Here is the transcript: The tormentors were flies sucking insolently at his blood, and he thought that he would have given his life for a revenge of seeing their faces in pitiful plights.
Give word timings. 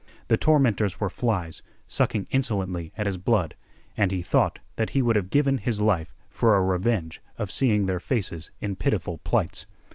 The 0.29 0.35
tormentors 0.35 0.99
were 0.99 1.11
flies 1.11 1.61
sucking 1.85 2.25
insolently 2.31 2.91
at 2.97 3.05
his 3.05 3.17
blood, 3.17 3.53
and 3.95 4.09
he 4.09 4.23
thought 4.23 4.57
that 4.75 4.89
he 4.97 5.01
would 5.03 5.15
have 5.15 5.29
given 5.29 5.59
his 5.59 5.79
life 5.79 6.11
for 6.27 6.55
a 6.55 6.63
revenge 6.63 7.21
of 7.37 7.51
seeing 7.51 7.85
their 7.85 7.99
faces 7.99 8.49
in 8.61 8.75
pitiful 8.77 9.19
plights. 9.19 9.67